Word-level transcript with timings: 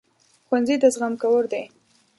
ښوونځی 0.47 0.75
د 0.79 0.85
زغم 0.93 1.13
کور 1.23 1.43
دی 1.51 1.63